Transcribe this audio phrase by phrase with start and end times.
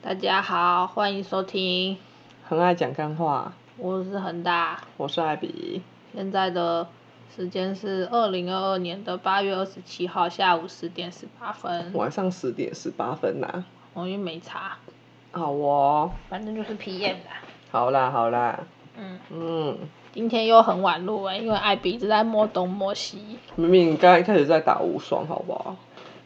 [0.00, 1.96] 大家好，欢迎收听，
[2.48, 4.80] 很爱讲干话，我是恒大。
[4.96, 5.82] 我是艾比。
[6.14, 6.86] 现在的
[7.34, 11.92] 时间是二零二二年的八月二十七号下午十点十八分。
[11.94, 14.78] 晚上十点十八分呐、我因为没查，
[15.32, 17.42] 好哦，反正就是 PM 啦。
[17.72, 18.60] 好啦好啦，
[18.96, 19.78] 嗯，嗯，
[20.12, 23.40] 今天又很晚录哎、因为艾比一直在摸东摸西。
[23.56, 25.76] 明明刚开始在打无双，好不好？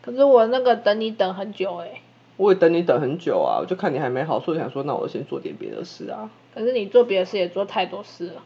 [0.03, 2.03] 可是我那个等你等很久哎、
[2.37, 6.31] 我也等你等很久啊，我就看你还没好，所以想说，那我先做点别的事啊。
[6.55, 8.43] 可是你做别的事也做太多事了。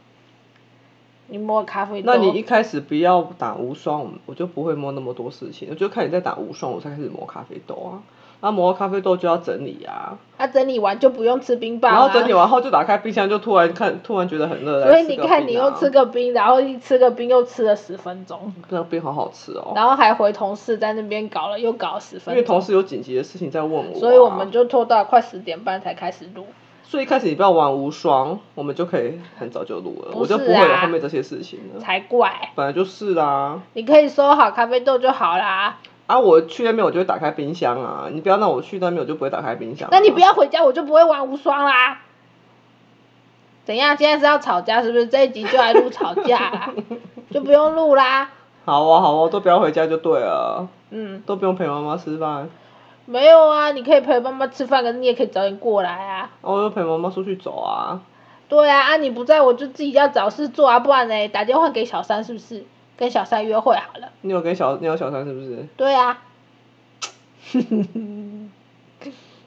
[1.29, 5.69] 你摸咖啡豆，那你一开始不要打无双，我就不会摸那么多事情。
[5.71, 8.03] 我就看你在打无双，我才开始摸咖啡豆啊。
[8.41, 11.95] 那磨咖啡豆就要整理啊，啊整理完就不用吃冰棒啊。
[11.95, 19.73] 然后整理完后就打开冰箱，就突然看，突然觉得很热，所以你看你又吃个冰，然后一吃个冰又吃了十分钟，那个冰好好吃哦。
[19.75, 26.47] 然后还回同事在那边搞了又搞了十分钟，因为同事有紧急的事情在问我啊、所以我们就拖到快十点半才开始录。
[26.89, 31.80] 所以一开始你不要玩无双，我们就可以很早就录了，啊我就不会有后面这些事情了。
[31.80, 32.51] 才怪！
[32.55, 35.79] 本来就是啦，你可以收好咖啡豆就好啦。
[36.07, 40.21] 啊，我去那边我就会打开冰箱啊，你不要让我去那边我就不会打开冰箱、啊那你不。
[40.21, 42.01] 要回家，我就不会玩无双啦。
[43.65, 43.96] 怎样？
[43.96, 45.07] 现在是要吵架是不是？
[45.07, 46.71] 这一集就来录吵架啦，
[47.30, 48.30] 就不用录啦。
[48.65, 52.48] 好啊好啊，都不要回家就对了，嗯，都不用陪妈妈吃饭，
[53.07, 56.30] 没有啊，你可以陪妈妈吃饭，可是你也可以早点过来啊。
[56.43, 58.01] 哦我就陪妈妈出去走啊。
[58.48, 62.65] 对啊，啊你不在我就自己要找事做啊，不然呢打电话给小三是不是？
[62.97, 64.11] 跟小三约会好了。
[64.22, 65.66] 你有跟小你有小三是不是？
[65.77, 66.22] 对啊，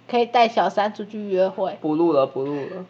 [0.10, 1.78] 可以带小三出去约会。
[1.82, 2.86] 不录了不录了，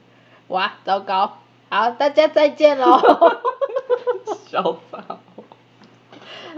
[0.50, 1.38] 哇，糟糕！
[1.70, 3.00] 好，大家再见喽。
[4.50, 5.18] 潇洒。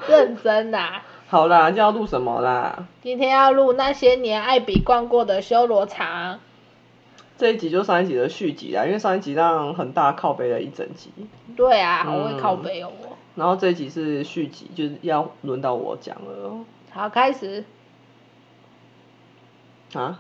[0.08, 2.88] 认真呐、好啦，今天要录什么啦？
[3.04, 6.40] 今天要录那些年艾比逛过的修罗场。
[7.38, 11.12] 这一集就上一集的续集啦，因为上一集让很大靠背了一整集，
[11.56, 13.11] 对啊，好嗯会靠背哦我。
[13.36, 17.64] 然后这一集是续集，就是要轮到我讲了好，开始，
[19.94, 20.20] 啊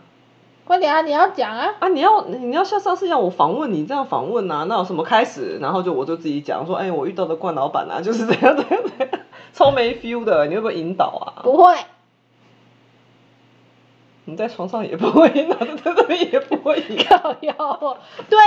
[0.63, 1.01] 快点啊！
[1.01, 1.73] 你要讲啊。
[1.79, 1.89] 啊！
[1.89, 5.57] 你要你要像上次一样，我访问你这样访问啊，那有什么开始？
[5.59, 9.19] 然后就我就自己讲说，哎、我遇到的冠老板啊， 就是这样这样这样，
[9.51, 11.43] 超没 feel 的，你会不会引导啊？
[11.43, 11.75] 不会，
[14.25, 17.33] 你在床上也不会引导，在这边也不会引导。
[17.33, 17.49] 对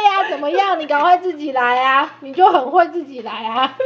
[0.04, 0.81] 呀、怎么样？
[0.81, 2.14] 你赶快自己来啊！
[2.20, 3.76] 你就很会自己来啊。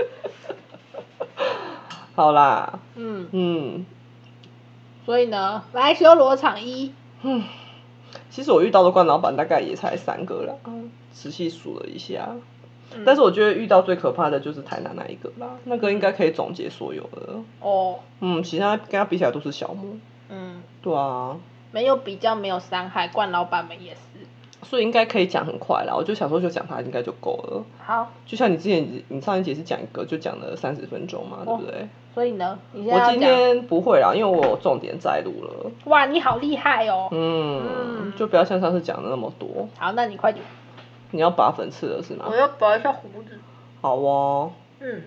[2.19, 3.87] 好啦，嗯，嗯
[5.07, 6.93] 所以呢，来修罗场一。
[7.23, 7.45] 嗯，
[8.29, 10.55] 其实我遇到的冠老板大概也才三个啦，
[11.13, 12.31] 仔细数了一下。
[12.93, 17.37] 嗯但是我觉得遇到最可怕的就是台南那一个啦，那个应该可以总结所有的。
[17.61, 19.95] 哦，嗯，其他跟他比起来都是小魔。
[20.29, 21.37] 嗯，对啊，
[21.71, 24.01] 没有比较，没有伤害，冠老板们也是。
[24.63, 25.95] 所以应该可以讲很快啦。
[25.95, 27.65] 我就想说，就讲它应该就够了。
[27.85, 31.89] 好，就像你之前，你上一节是讲一个，就讲了三十分钟嘛，对不对？
[32.15, 33.21] 所以呢，你现在我今。
[33.21, 35.71] 天不会啦，因为我有重点摘录了。
[35.85, 37.09] 哇，你好厉害哦。
[37.13, 39.69] 嗯，嗯就不要像上次讲的那么多。
[39.79, 40.45] 好，那你快点。
[41.11, 42.35] 你要拔粉刺了是吗我？
[42.37, 43.39] 要拔一下胡子。
[43.81, 44.51] 好哦。
[44.81, 45.03] 嗯，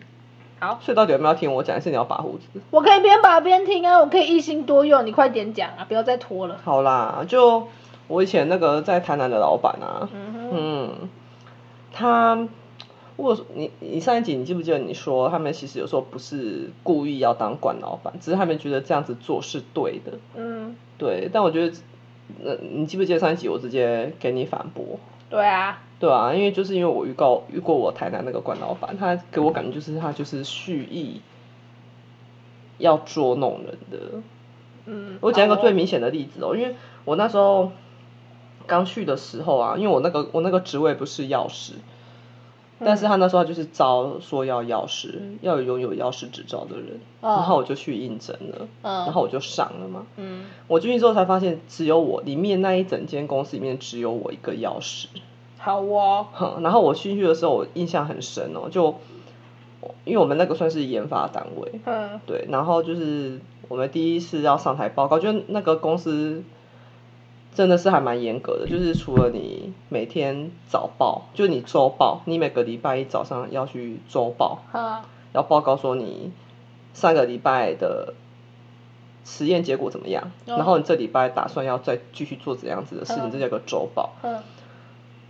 [0.60, 2.62] 好，所以到底有没有要听我讲，是你要拔胡子？
[2.72, 6.58] 我可以边拔边听啊，我可以一心多用，你快点讲啊，不要再拖了。
[6.64, 7.68] 好啦，就
[8.08, 10.10] 我以前那个在台南的老板啊，
[10.52, 11.10] 嗯
[11.94, 12.48] 他，
[13.16, 21.30] 我你你上一集你记不记得你说他们其实有时候不是故意要当管老板，只是他们觉得这样子做是对的，嗯，对。
[21.32, 21.76] 但我觉得，
[22.44, 25.00] 呃，你记不记得上一集我直接给你反驳？
[25.30, 31.22] 对啊，对啊，因为就是因为我遇到遇过我台南那个管老板，他给我感觉就是他就是蓄意
[32.78, 34.22] 要捉弄人的。
[34.86, 36.76] 嗯，我讲一个最明显的例子哦，因为
[37.06, 37.72] 我那时候
[38.68, 41.74] 刚去的时候啊，因为我那个我那个职位不是药师，
[42.80, 49.06] 但是他那时候就是招说要药师，要有拥有药师执照的人，嗯然后我就去应征了，嗯。
[49.06, 50.06] 然后我就上了嘛。
[50.18, 55.08] 嗯，我进去之后才发现，只有我里面那一整间公司里面只有我一个药师。
[55.59, 58.96] 好哦，哼，然后我进去的时候，我印象很深哦，就
[60.06, 62.20] 因为我们那个算是研发单位，嗯。
[62.26, 66.44] 对，然后就是我们第一次要上台报告，就那个公司
[67.53, 75.03] 真的是还蛮严格的，就是除了你每天早报，就是你周报，你每个礼拜一早上要去周报，好，
[75.34, 76.32] 要报告说你
[76.94, 78.14] 上个礼拜的
[79.26, 80.56] 实验结果怎么样，哦。
[80.56, 83.32] 然后你这礼拜打算要再继续做怎样子的事情，嗯。
[83.32, 84.12] 这叫个周报。
[84.24, 84.40] 嗯。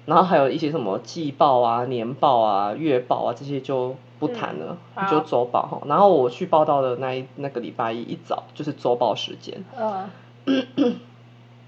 [0.06, 5.08] 然后还有一些什么季报啊、年报啊、月报啊这些就不谈了，嗯。
[5.08, 5.82] 就周报哈。
[5.88, 10.10] 然后我去报道的那一那个礼拜一一早就是周报时间，嗯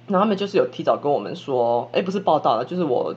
[0.08, 3.16] 然后他们就是有提早跟我们说，哎，不是报道了，就是我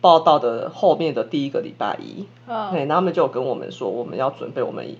[0.00, 2.70] 报道的后面的第一个礼拜一，嗯。
[2.70, 4.96] 对，然后他们就有跟我们说，我们要准备我们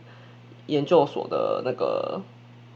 [0.66, 2.22] 研究所的那个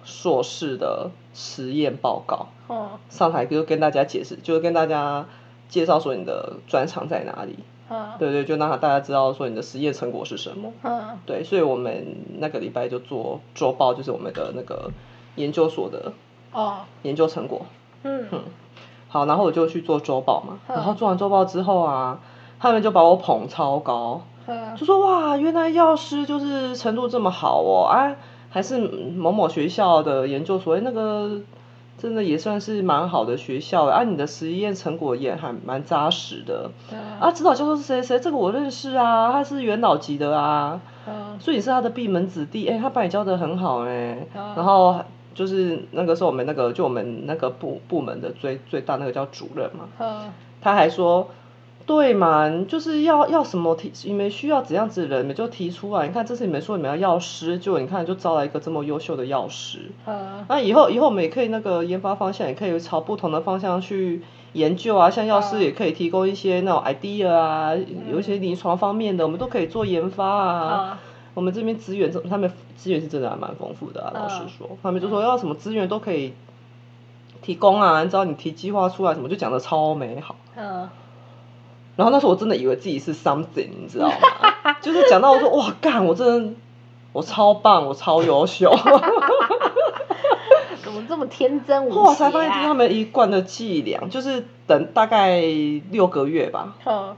[0.05, 2.91] 硕士的实验报告，嗯。
[3.09, 5.27] 上台就跟大家解释，就是跟大家
[5.69, 7.59] 介绍说你的专长在哪里，
[7.89, 8.11] 嗯。
[8.19, 10.73] 对对，就让大家知道说你的实验成果是什么。
[10.83, 11.19] 嗯。
[11.25, 14.91] 对，所以我们那个礼拜就做周报，就是我们的那个
[15.37, 16.13] 研究所的
[16.53, 16.81] 哦。
[17.03, 17.65] 研究成果。
[18.05, 18.27] 嗯。
[19.09, 22.19] 好，然后我就去做周报嘛，嗯然后做完周报之后啊，
[22.59, 28.15] 他们就把我捧超高，嗯就说哇，原来药师就是程度这么好哦，啊，
[28.51, 31.41] 还是某某学校的研究所，诶那个
[31.97, 36.71] 真的也算是蛮好的学校啊，你的实验成果也还蛮扎实的，
[37.19, 38.03] 啊，指导教授是谁？
[38.03, 41.39] 谁，这个我认识啊，他是元老级的啊，嗯。
[41.39, 44.55] 所以你是他的闭门子弟，哎、他把你教的很好哎、嗯。
[44.57, 44.97] 然后
[45.37, 51.29] 就是那个时候我们那个就我们那个部部门的最最大那个叫主任嘛，嗯他还说，
[51.85, 56.07] 对嘛，就是要要什么提，你们需要怎样子的人，你们就提出来。
[56.09, 59.91] 你看，这次你们说你们要药师，就你看就招来一个这么优秀的药师。
[60.07, 64.23] 嗯那以后以后我们也可以那个研发方向也可以朝不同的方向去
[64.55, 67.77] 研究啊，像药师也可以提供一些那种 idea 啊，
[68.11, 70.91] 有一些临床方面的，我们都可以做研发啊。
[70.93, 70.99] 嗯
[71.37, 74.13] 我们这边资源，他们资源是真的还蛮丰富的啊。
[74.15, 76.35] 老实说，他们就说要什么资源都可以
[77.43, 80.37] 提供啊，只要你提计划出来，什么就讲的超美好。
[80.57, 80.89] 嗯
[81.97, 84.77] 然后那时候我真的以为自己是 something，你知道吗？
[84.83, 86.53] 就是讲到我说哇干，我真的
[87.15, 88.71] 我超棒，我超优秀。
[90.85, 92.03] 怎么这么天真无邪、啊？
[92.05, 95.41] 后来才发现他们一贯的伎俩，就是等大概
[95.91, 97.17] 六个月吧，嗯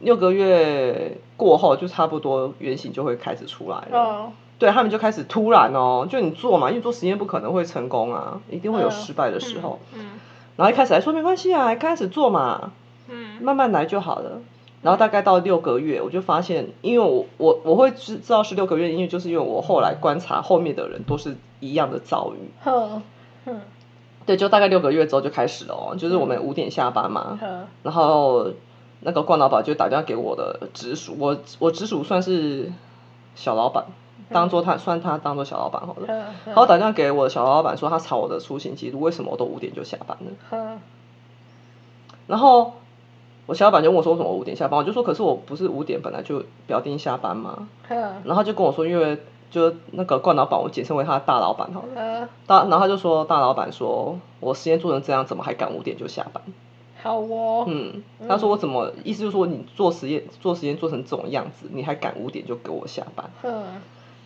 [0.00, 3.92] 六个月过后就差不多原型就会开始出来了。
[3.92, 9.78] 嗯对他们就开始突然哦，就你做嘛，因为做实验不可能会成功啊，一定会有嗯失败的时候。
[9.94, 10.10] 嗯
[10.56, 12.72] 然后一开始还说没关系啊，开始做嘛，
[13.08, 14.40] 嗯慢慢来就好了。
[14.82, 22.50] 然后大概到六个月，我就发现，因为我我我会知知道是六个月，因为就是因为我后来观察后面的人都是一样的遭遇。
[24.26, 28.48] 对，就大概六个月之后就开始了哦，就是我们五点下班嘛，哼然后
[29.00, 32.72] 那个冠老板就打电话给我的直属，我我直属算是
[33.34, 33.86] 小老板，
[34.30, 36.06] 当做他算他当做小老板好了。
[36.06, 40.78] 哼然后打电话给我的小老板说他查我的出行记录，为什么我都五点就下班了？
[42.26, 42.74] 然后
[43.46, 47.68] 我小老板就问我说为什么五点下班，我就说可是我不是五点本来就表定下班吗？
[47.88, 49.18] 然后他就跟我说，因为
[49.50, 52.28] 就那个冠老板，我简称为他的大老板好了。
[52.46, 56.42] 大，然后他就说大老板说我实验做成这样，怎么还敢五点就下班？
[57.02, 57.64] 好哦。
[57.66, 63.30] 嗯，他说我怎么意思就是说你做实验做实验做成这种样子，你还敢五点就给我下班？
[63.40, 63.64] 哼，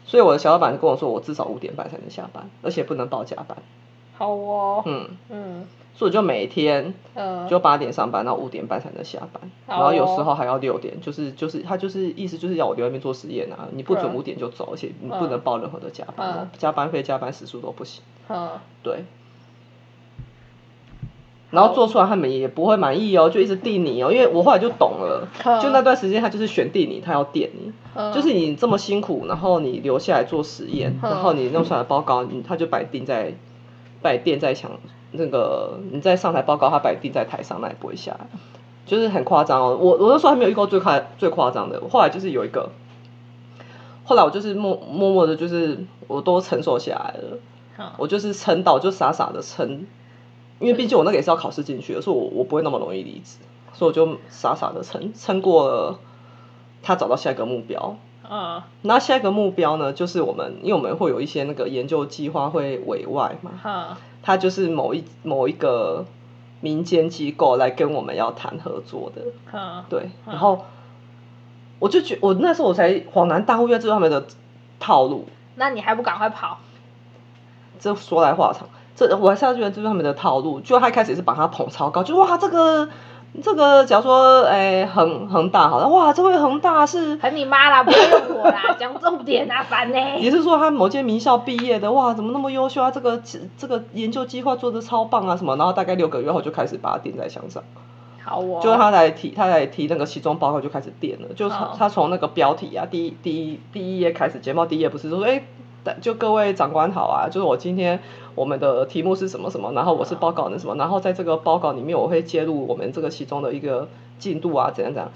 [0.05, 3.57] 所以我的小老板跟我说，我至少五点半才能下班，而且不能报加班。
[4.17, 4.83] 好哦。
[4.87, 18.03] 嗯，嗯所以我就每天嗯就八点上班，然后五点半才能下班，好然后有哦时候还要六点，就是就是他就是意思就是要我留在那边做实验啊，你不准嗯五点就走，而且你不能报任何的加班，嗯加班费、加班时数都不行。
[18.29, 18.49] 嗯
[18.83, 19.05] 对。
[21.53, 33.35] 然后做出来他们也不会满意哦，就一直定你哦，因为我后来就懂了，嗯就那段时间他就是选定你，他要电你，嗯就是你这么辛苦，然后你留下来做实验，嗯然后你弄出来的报告，你他就把你定在，
[34.01, 34.71] 把你垫在墙
[35.13, 38.27] 那个你在上台报告，他把你定在台上，那也不会下来，
[38.87, 39.79] 就是很夸张哦。
[39.79, 42.71] 我我那时候还没有遇过最夸最夸张的，后来就是有一个，
[44.05, 47.39] 后来我就是默默默的，就是我都承受下来了。
[47.97, 49.87] 我就是撑到就傻傻的撑，
[50.63, 53.37] 因为毕竟我那个也是要考试进去的，所以我我不会那么容易离职，
[53.75, 55.99] 所以我就傻傻的撑，撑过了
[56.83, 57.97] 他找到下一个目标。
[58.31, 66.07] 嗯那下一个目标呢，就是我们因为我们会有一些那个研究计划会委外嘛，好它就是某一某一个
[66.61, 70.65] 民间机构来跟我们要谈合作的，嗯对，然后
[71.81, 74.25] 我就觉我那时候我才恍然大悟，原来这是他们的
[74.79, 75.27] 套路。
[75.57, 76.59] 那你还不赶快跑？
[77.81, 80.61] 这说来话长，这我还是要觉得这是他们的套路。
[80.61, 82.89] 就他一开始也是把他捧超高，就哇这个
[83.43, 92.91] 这个，假如说哎恒恒大好了，哇这位恒大是很你妈啦，不要用我啦，讲重点啊，烦呢、也是说他某间名校毕业的，哇怎么那么优秀啊？
[92.91, 93.23] 这个
[93.57, 97.63] 这个研究计划做的超棒啊什么，然后大概六个月后就开始把他钉在墙上，
[98.23, 98.61] 好哦。
[98.63, 105.43] 就他来提他来提那个期中报告就开始垫了，就好他他从那个标题啊第一第一第一页开始，睫毛第一页不是说哎。
[106.01, 108.01] 就各位长官好啊，就是我今天
[108.35, 115.11] 我们的题目是什么什么，然后我是报告的什么，然后在这个报告里面我会揭露我们这个其中的一个进度啊，怎样怎样，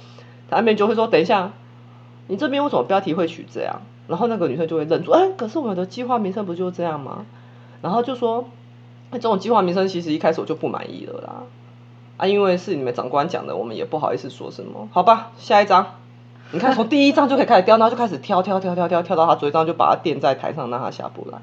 [0.51, 1.53] 他那边就会说等一下，
[2.29, 3.83] 你这边为什么标题会取这样？
[4.09, 7.27] 然后那个女生就会愣住，哎，可是我们的计划名称不就这样吗？
[7.83, 8.49] 然后就说，
[9.11, 11.43] 那这种计划名称其实一开始我就不满意了啦，
[12.17, 15.95] 啊，因为是你们长官讲的，我们也不好意思说什么，好吧，下一张，
[16.53, 21.39] 你看从第一张就可以开始挑，然后就开始挑挑挑挑挑挑到他最后一张就把他垫在台上让他下不来。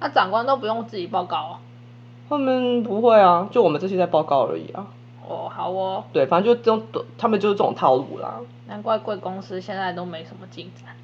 [0.00, 1.56] 那长官都不用自己报告哦。
[2.28, 4.86] 他们不会啊，就我们这些在报告而已啊。
[5.26, 8.34] 哦，好哦，对，反正就这种，他们就是这种套路啦，
[8.66, 10.94] 难怪贵公司现在都没什么进展。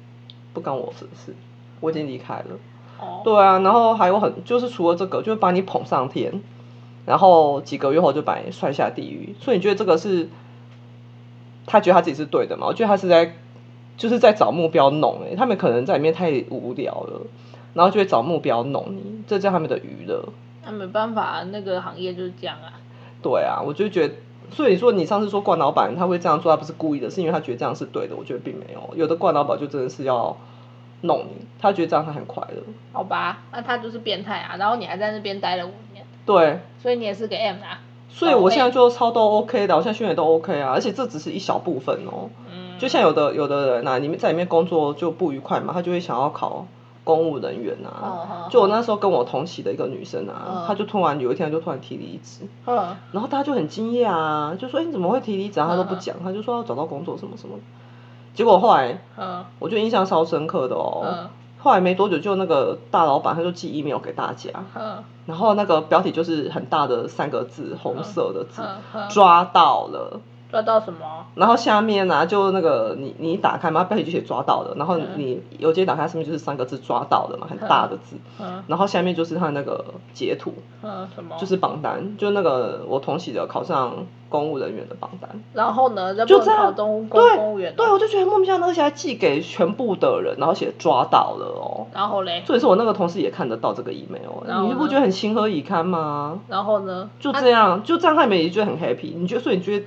[0.53, 1.35] 不关我什么事，
[1.79, 2.45] 我已经离开了。
[2.99, 6.41] 哦，对啊，然后还有很就是除了这个，就是把你捧上天，
[7.05, 9.35] 然后几个月后就把你摔下地狱。
[9.39, 10.29] 所以你觉得这个是
[11.65, 12.67] 他觉得他自己是对的嘛？
[12.67, 13.33] 我觉得他是在
[13.97, 17.21] 就是在找目标弄诶、他们可能在里面太无聊了，
[17.73, 20.27] 然后就会找目标弄你，这叫他们的娱乐。
[20.65, 22.73] 那没办法，那个行业就是这样啊。
[23.21, 24.15] 对啊，我就觉得，
[24.51, 28.15] 所以你说你上次说冠老板他会这样做，他不是故意的，是因为他觉得这样是对的。
[28.15, 30.35] 我觉得并没有，有的冠老板就真的是要
[31.01, 32.61] 弄你，他觉得这样他很快乐。
[32.91, 37.79] 好吧，那他就是变态啊，然后你还在那边待了五年，对，所以你也是个 M 啊。
[38.09, 42.29] 所以我现在就超都 OK 的，我现在训练都 OK 啊，而且这只是一小部分哦。
[42.49, 46.65] 嗯，就像有的有的人啊，里面在里面工作就不愉快嘛，他就会想要考
[47.03, 48.27] 公务人员嗯啊。
[48.31, 57.55] 嗯就我那时候跟我同期的一个女生啊嗯，她就突然有一天就突然提离职，嗯然后大家就很惊讶啊，就说：“哎、你怎么会提离职啊？”她都不嗯讲，她就说要找到工作什么什么。
[58.33, 61.27] 结果后来嗯我就印象超深刻的哦。
[61.65, 68.61] 嗯后来没多久，就那个大老板他就寄 email 给大家，嗯然后那个标题就是很大的三个字，红色的字，
[69.09, 70.21] 抓到了。
[70.55, 71.25] 抓到什么？
[71.35, 81.35] 然后下面呢、就那个你你打开嘛，标题就写抓到的，然后嗯你邮件打开上面就是三个字抓到的嘛，很大的字，嗯然后下面就是他那个截图，嗯什么？
[81.37, 85.29] 就是榜单，就那个我同期的考上公务人员的榜单。
[85.53, 86.15] 然后呢？
[86.25, 87.75] 就这样考公务员哦。
[87.77, 91.87] 对，我就觉得莫名其妙，而且还寄给全部的人，然后写抓到了哦。
[91.93, 92.43] 然后嘞？
[92.45, 96.39] 所以说我那个同事也看得到这个 email，你不觉得很情何以堪吗？
[96.47, 97.09] 然后呢？
[97.19, 99.13] 就这样，就这样，他们也觉得很 happy。
[99.15, 99.85] 你觉得，所以你觉得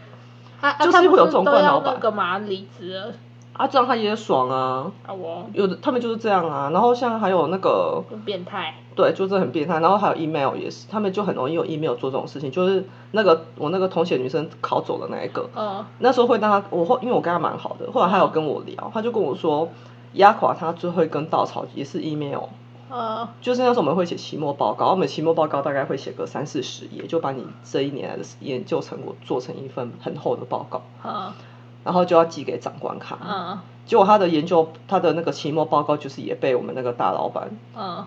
[0.61, 1.95] 啊啊，就是会有这种都要惯老板。
[1.95, 3.12] 那个嘛，离职了。
[3.53, 4.91] 啊，这样他也爽啊。
[5.07, 5.47] 啊，我。
[5.53, 8.75] 有的他们就是这样啊，然后像还有那个，就变态。
[8.95, 15.85] 对，就是很变态，然后还有 email 也是，他们就很容易用 email 做这种事情，就是那个我那个同学女生考走的那一个，嗯。
[15.99, 19.69] 那时候会让他，我后因为我跟他蛮好的，后来他有跟我聊，他就跟我说，
[20.15, 22.45] 压垮他最后一根稻草也是 email，
[22.90, 31.33] 嗯就是那时候我们会写期末报告，我们期末报告大概会写个三四十页，就把你这一年来的研究成果做成一份很厚的报告，嗯
[31.85, 33.18] 然后就要寄给长官看。
[33.26, 33.59] 嗯。
[33.87, 38.07] 结果他的研究，他的那个期末报告就是也被我们那个大老板嗯。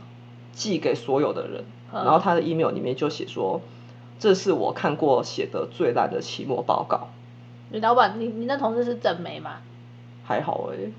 [0.53, 2.03] 寄给所有的人，嗯。
[2.03, 3.61] 然后他的 email 里面就写说，
[4.19, 7.07] 这是我看过写的最烂的期末报告，
[7.69, 9.57] 你老板，你你那同事是整眉吗？
[10.23, 10.91] 还好哎、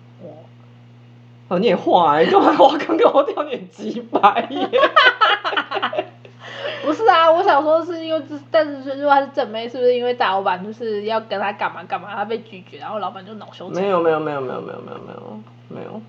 [1.59, 4.69] 你也坏、欸，干嘛我刚刚我掉点鸡白耶？
[6.85, 16.01] 不是啊，我想说是因为这，但是如果他是正妹，是不是因为大老板就是要跟他干嘛干嘛，他被拒绝，然后老板就恼羞成没有没有没有没有没有没有没有没有。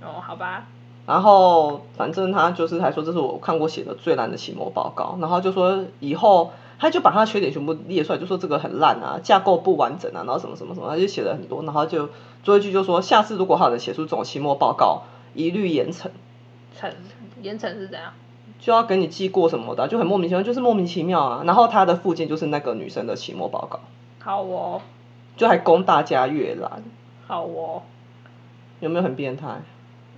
[0.00, 0.64] 哦，好吧，
[1.06, 12.08] 然后反正他就是还说这是我看过写的最烂的期末报告，然后就说以后他就把他的缺点全部列出来，就说这个很烂啊，架构不完整啊，然后什么什么什么，他就写了很多，然后就
[12.42, 15.02] 最后一句就说下次如果还有人写出这种期末报告，
[15.34, 16.08] 一律严惩，
[16.78, 16.90] 惩
[17.42, 18.12] 严惩是怎样？
[18.60, 21.42] 就要给你记过什么的啊，就很莫名其妙，就是莫名其妙啊。
[21.44, 23.80] 然后他的附件就是那个女生的期末报告，
[24.20, 24.80] 好哦，
[25.36, 26.82] 就还供大家阅览，
[27.26, 27.82] 好哦，
[28.80, 29.62] 有没有很变态？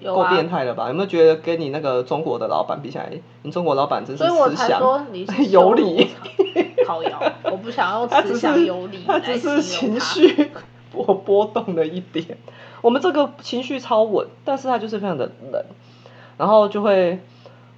[0.04, 0.88] 够变态了吧？
[0.88, 3.11] 有没有觉得跟你那个中国的老板比起来，
[3.42, 6.11] 你中国老板真是所以我思想说你是 有理。
[7.45, 10.00] 我不想用 他只慈祥是有理他来只是情。
[10.00, 10.50] 绪
[10.92, 12.37] 波波动了一点。
[12.80, 15.64] 我们这个情绪超稳，但是他就是非常的冷，
[16.37, 17.21] 然后就会。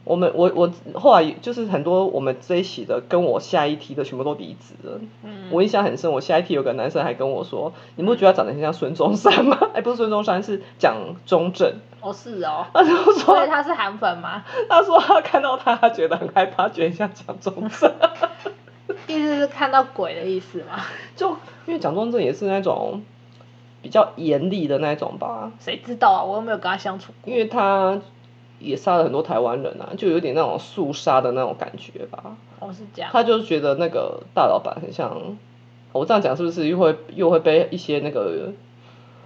[0.05, 6.11] 我们我我后来就是很多我们这一期的跟我下一题的全部都离职了，嗯我印象很深。
[6.11, 11.73] 我下一题有个男生还跟我说：“你不觉得他长得很像孙中山吗？” 哎，不是孙中山，是蒋中正。
[12.01, 14.43] 哦是哦，他就所说以他是韩粉吗？
[14.69, 17.93] 他说他看到他，他觉得很害怕，觉得像蒋中正。
[19.07, 20.83] 意思是看到鬼的意思吗？
[21.15, 21.31] 就
[21.67, 23.03] 因为蒋中正也是那种
[23.81, 27.39] 比较严厉的那种吧，谁知道啊，我又没有跟他相处过因。
[27.39, 28.01] 为他
[28.63, 32.37] 也杀了很多台湾人啊，就有点那种肃杀的那种感觉吧。
[32.61, 35.37] 哦是这样，他就觉得那个大老板很像，
[35.93, 38.53] 我这样讲是不是又会又会被一些那个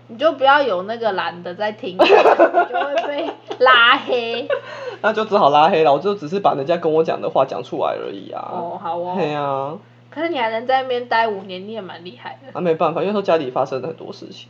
[0.09, 3.28] 你就不要有那个男的在听，你就会被
[3.59, 4.49] 拉黑。
[5.02, 5.93] 那就只好拉黑了。
[5.93, 8.40] 我就只是把人家跟我讲的话讲出来而已啊。
[8.52, 9.14] 哦，好哦。
[9.16, 9.76] 对啊，
[10.09, 12.52] 可是你还能在那边待五年，你也蛮厉害的。
[12.55, 14.49] 那、没办法，因为说家里发生了很多事情。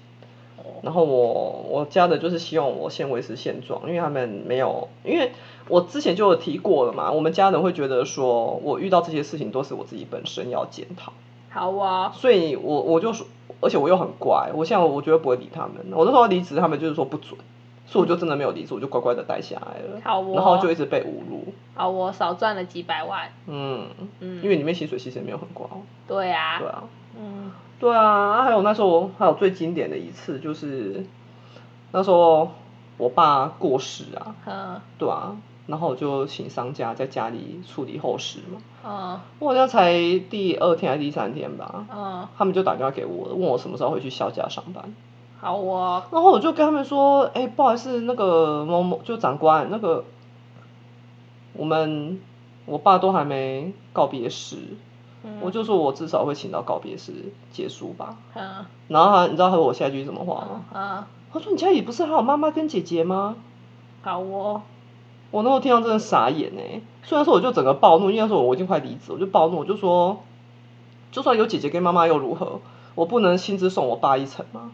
[0.86, 5.32] 哦然后我我家的就是希望我先维持现状，因为他们没有，因为
[5.68, 11.12] 我之前就有提过了嘛，我们家人会觉得说我遇到这些事情都是我自己本身要检讨，
[11.50, 13.26] 好啊，所以我我就说，
[13.60, 17.36] 而且我又很乖，我现在我觉得不会理他们，我那时候离职，他们就是说不准，
[17.86, 23.32] 所以我就真的没有离职，我就乖乖的待下来了，好哦然后就一直被侮辱，好，我少赚了几百万。
[23.48, 23.88] 嗯，
[24.20, 25.68] 嗯，因为里面薪水其实也没有很高，
[26.06, 26.84] 对啊，对啊。
[27.18, 27.35] 嗯，
[27.78, 31.04] 对啊，还有那时候还有最经典的一次就是
[31.92, 32.50] 那时候
[32.96, 38.60] 我爸过世啊，嗯对啊，然后我就请商家在家里处理后事嘛。
[38.88, 39.92] 嗯我好像才
[40.30, 44.94] 第二天还是第三天吧，嗯，他们就打电话给我，问我什么时候回去销假上班。
[45.38, 50.04] 好哦，然后我就跟他们说，哎、不好意思，那个某某就长官，那个
[51.52, 52.20] 我们
[52.64, 54.56] 我爸都还没告别式，
[55.26, 57.12] 嗯我就说我至少会请到告别式
[57.52, 58.16] 结束吧。
[58.34, 60.64] 嗯然后他，你知道他说我下一句什么话吗？
[60.72, 63.34] 嗯，他说：“你家里不是还有妈妈跟姐姐吗
[64.02, 64.62] 好哦，？”
[65.32, 66.80] 我那时候听到真的傻眼哎！
[67.02, 70.22] 虽然说我就整个暴怒，因为那时候我已经快离职，我就暴怒，我就说，
[71.10, 72.60] 就算有姐姐跟妈妈又如何？
[72.94, 74.70] 我不能亲自送我爸一程吗？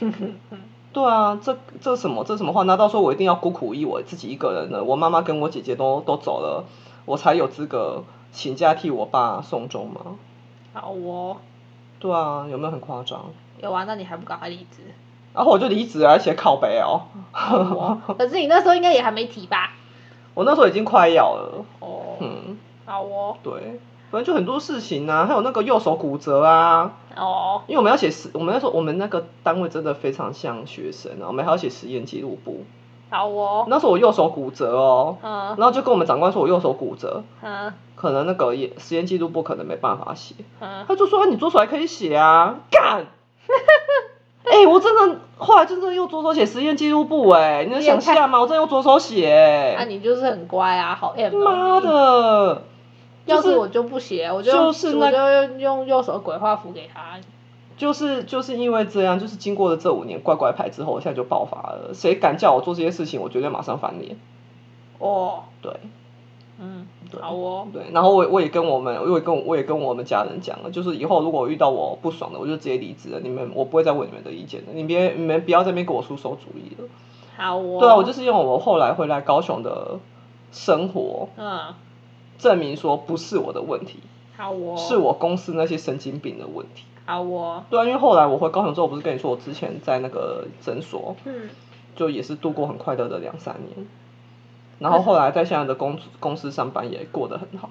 [0.94, 2.62] 对啊，这这什么这什么话？
[2.62, 4.84] 难道说我一定要孤苦一我自己一个人呢？
[4.84, 6.64] 我妈妈跟我姐姐都都走了，
[7.04, 8.04] 我才有资格
[8.34, 10.18] 请假替我爸送终吗？
[10.72, 11.36] 好哦，
[12.00, 13.26] 对啊，有没有很夸张？
[13.62, 14.82] 有啊，那你还不赶快离职？
[15.32, 17.02] 然后我就离职了，而且靠北哦。
[17.32, 19.72] 哦， 可是你那时候应该也还没提吧？
[20.34, 32.64] 我那时候已经快要了，哦，嗯，好哦，对，反正就很多事情啊，还有那个右手骨折啊，哦，因为我们要写实，我们那时候我们那个单位真的非常像学生啊，我们还要写实验记录簿。
[33.14, 43.06] 好哦，那时候我右手骨折哦，嗯然后就跟我们长官说我右手骨折，嗯可能那个也实验记录簿可能没办法写，嗯，他就说、啊、你左手还可以写啊，干。
[44.44, 48.40] 哎、我真的后来真的用左手写实验记录簿哎，你能想象吗？
[48.40, 52.62] 我真的用左手写那、哎，你就是很乖啊，好 M 哦妈的！
[53.26, 57.18] 就是要是我就不写，我就就是那我就用右手鬼画符给他。
[57.76, 61.90] 就是就是因为这样，就是经过了这五年乖乖牌之后，我现在就爆发了。
[61.92, 64.16] 谁敢叫我做这些事情，我绝对马上翻脸。
[64.98, 65.72] 哦，对
[66.60, 73.18] 嗯，对好哦，对，然后我我也跟我们，我也跟我也跟我们家人讲了，就是以后如果遇到我不爽的，我就直接离职了。
[73.20, 76.88] 你们我不会再问你们的意见了，你别你们不要在那边给我出馊主意了。
[77.36, 77.78] 好哦。
[77.80, 79.98] 对啊，我就是用我后来回来高雄的
[80.52, 81.74] 生活嗯，
[82.38, 83.98] 证明说不是我的问题，
[84.36, 86.84] 好哦，是我公司那些神经病的问题。
[87.06, 91.50] 好哦，对啊，因为后来我回高雄之后，不是跟你说我之前在那个诊所，嗯，
[91.94, 93.86] 就也是度过很快乐的两三年，
[94.78, 97.70] 然后后来在现在的公公司上班也过得很好。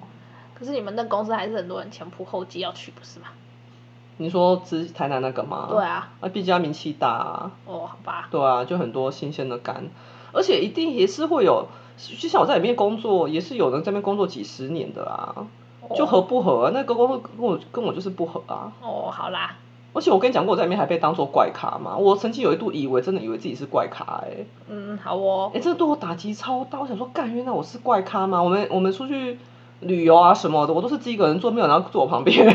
[0.54, 3.26] 可是你们那公司还是很多人前仆后继要去，不是吗？
[4.18, 5.66] 你说之台南那个吗？
[5.68, 9.88] 对啊，啊，毕竟它名气大啊，哦，好吧，对啊，就很多新鲜的肝，
[10.32, 11.66] 而且一定也是会有，
[12.20, 15.48] 就像我在里面工作，也是有人在那边工作几十年的啊，
[15.94, 16.70] 就合不合、啊？
[16.72, 18.72] 那哥哥会跟我跟我就是不合啊。
[18.80, 19.56] 哦，好啦，
[19.92, 21.96] 而且我跟你讲过，我在里面还被当做怪咖嘛。
[21.96, 26.80] 我曾经有一度以为真的以为自己是怪咖、欸，哎，嗯，好哦哎、，这对我打击超大。
[26.80, 28.42] 我想说，干，原来我是怪咖吗？
[28.42, 29.38] 我们我们出去
[29.80, 32.46] 旅游啊什么的，我都是自己一个人坐，没有人要坐我旁边、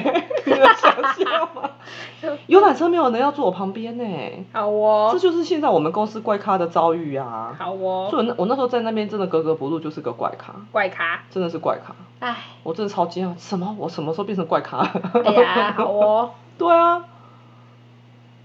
[0.50, 1.70] 你能想象吗？
[2.48, 7.56] 游览车没有人要坐我旁边呢、好哦这，就是现在我们公司怪咖的遭遇啊。
[7.58, 11.96] 好哦，所以我那我那时候在那边真的格格不入，就是个怪咖，怪咖，真的是怪咖。
[12.20, 13.76] 哎，我真的超惊讶，什么？
[13.80, 14.80] 我什么时候变成怪咖？
[15.24, 17.06] 哎呀，好哦， 对啊，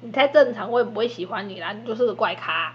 [0.02, 2.72] 你太正常，我也不会喜欢你啦，你就是个怪咖。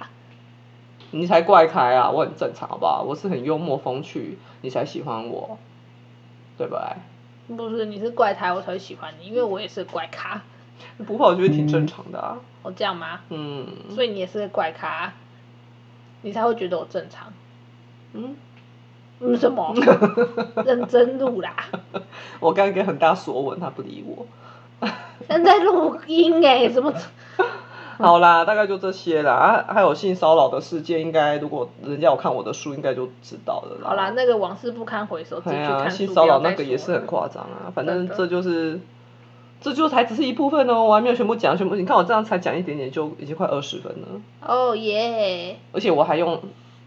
[1.12, 2.12] 你才怪咖啊！
[2.12, 3.02] 我很正常，好不好？
[3.02, 5.58] 我是很幽默风趣，你才喜欢我，
[6.56, 6.82] 对不对？
[7.56, 10.42] 不是，你是怪胎，我才会喜欢你，因为我也是怪咖。
[11.06, 12.38] 不怕，我觉得挺正常的啊。
[12.62, 13.22] 哦，这样吗？
[13.30, 15.14] 嗯所以你也是怪咖，
[16.22, 17.34] 你才会觉得我正常。
[18.14, 18.36] 嗯，
[19.20, 19.74] 嗯，什么？
[20.66, 21.56] 认真录啦，
[22.40, 24.26] 我刚刚给很大索吻，他不理我。
[25.28, 26.94] 正在录音哎，怎么？
[28.02, 29.34] 好啦，大概就这些啦。
[29.34, 33.90] 啊，还有性骚扰的事件，应该如果人家有看我的书，应该就知道了啦。
[33.90, 35.98] 好啦，那个往事不堪回首，自己哎呀，去看书。
[35.98, 37.68] 性骚扰那个也是很夸张啊。
[37.76, 38.80] 反正这就是，
[39.60, 44.08] 这就才只是一部分哦，我还没有全部讲，全部你看我这样才讲一点点，就已经快二十分了，
[44.48, 46.42] 哦耶，而且我还用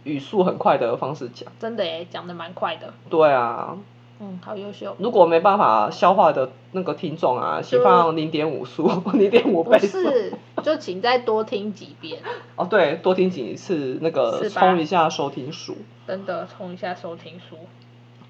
[0.05, 1.53] 语速很快的方式讲。
[1.61, 2.94] 真的耶，讲的蛮快的。
[3.11, 3.77] 对啊，
[4.25, 4.95] 嗯，好优秀。
[5.01, 9.99] 如果没办法消化的那个听众啊，请放零点五速， 零点五倍速。
[9.99, 10.33] 是，
[10.63, 12.21] 就请再多听几遍，
[12.55, 15.77] 哦，对，多听几次那个冲一下收听数。
[16.07, 17.57] 真的冲一下收听数。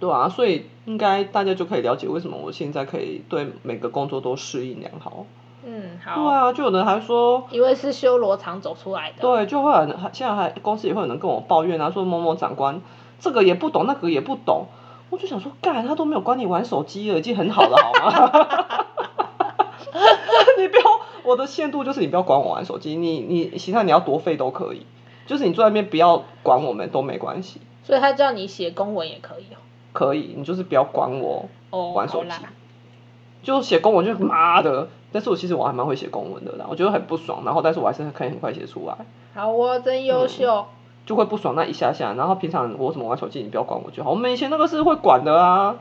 [0.00, 5.26] 对啊，所以应该大家就可以了解为什么我现在可以对每个工作都适应良好。
[5.64, 9.20] 嗯，好对好，啊，就有人还说，因为是修罗场走出来的。
[9.20, 12.80] 对，就会有人还现在还公司也会有人跟我抱怨啊，说某某长官
[13.20, 14.66] 这个也不懂，那个也不懂。
[15.12, 18.86] 我就想说，干他都没有管你玩手机了，已经很好了，好吗？
[20.56, 20.82] 你不要，
[21.22, 24.86] 我的限度就是你不要管我玩手机，你你其他你要多废都可以，
[25.26, 29.60] 就是你坐在那边不要管我们都没关系，所以他叫你写公文也可以哦。
[29.92, 32.30] 可以，你就是不要管我哦，玩手机。
[33.42, 38.96] 就写公文就妈的，但是我其实我还蛮会写公文的啦，我觉得很不爽，然后但是我还是可以很快写出来。
[39.34, 40.64] 好我，真优秀。
[41.04, 44.10] 就会不爽那一下下，然后平常我怎么玩手机，你不要管我就好。
[44.10, 45.76] 我们以前那个是会管的啊，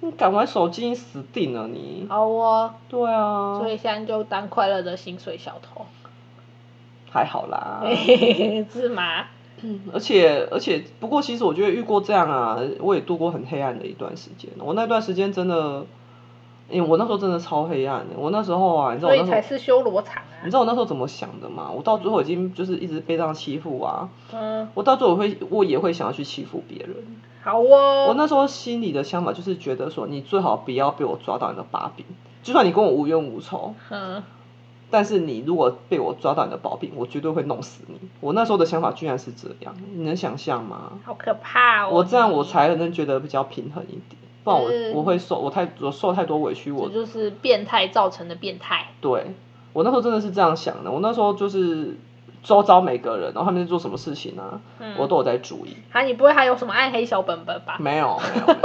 [0.00, 2.06] 你敢玩手机，你死定了你。
[2.08, 5.84] 好哦，对啊，所以现在就当快乐的薪水小偷。
[7.10, 7.82] 还好啦。
[8.72, 9.26] 是吗？
[9.92, 14.50] 而且而且，不过其实我觉得遇过这样啊，我也度过很黑暗的一段时间。
[14.58, 15.84] 我那段时间真的，
[16.68, 18.16] 因为我那时候真的超黑暗的。
[18.16, 20.31] 我那时候啊，你知道所以我那时候，才是修罗场啊。
[20.44, 21.70] 你知道我那时候怎么想的吗？
[21.74, 26.96] 我到最后已经就是一直被这样欺负啊，嗯，我到最后我会我也会想要去欺负别人。
[27.42, 28.06] 好哦。
[28.08, 32.04] 我那时候心里的想法就是觉得说，你最好不要被我抓到你的把柄，
[32.42, 34.22] 就算你跟我无冤无仇，嗯，
[34.90, 37.94] 但是你如果被我抓到你的把柄，我绝对会弄死你。
[38.20, 40.92] 我那时候的想法居然是这样，你能想象吗？
[41.04, 41.90] 好可怕哦。
[41.92, 48.88] 我这样我才能觉得比较平衡一点，不然我嗯我会受我太我受太多委屈，我这就是变态造成的变态。
[49.00, 49.34] 对
[49.72, 50.90] 我那时候真的是这样想的。
[50.90, 51.96] 我那时候就是
[52.42, 55.76] 周遭每个人，然后他们在做什么事情啊，嗯我都有在注意。
[55.92, 57.76] 啊，你不会还有什么暗黑小本本吧？
[57.80, 58.58] 没有没有没有，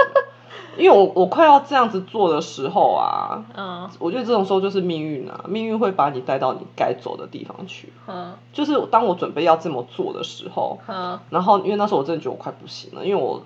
[0.84, 7.93] 因为我我快要这样子做的时候啊，嗯我觉得这种时候就是命运啊，命运会把你带到你该走的地方去。
[8.08, 13.43] 嗯就是当我准备要这么做的时候，嗯然后因为那时候我真的觉得我快不行了，因为我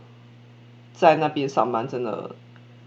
[0.93, 2.31] 在那边上班真的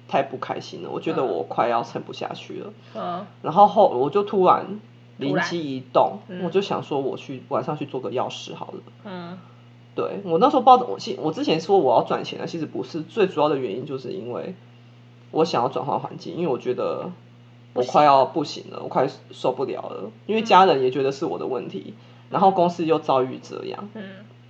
[0.09, 1.29] 太不开心了，我觉得嗯。
[1.29, 2.73] 我快要撑不下去了。
[2.95, 3.27] 嗯。
[3.43, 4.81] 然后后我就突然
[5.19, 6.45] 灵机一动，嗯。
[6.45, 8.81] 我就想说我去晚上去做个药师好了。
[9.05, 9.39] 嗯。
[9.95, 10.87] 对我那时候抱着，
[11.23, 14.57] 我之前说我要赚钱的，其实不是最主要的原因，就是因为
[15.31, 17.13] 我想要转换环境，因为我觉得
[17.75, 21.95] 我快要不行了，我快受不了了，因为家人也觉得是我的问题，
[22.29, 24.03] 然后公司又遭遇这样，嗯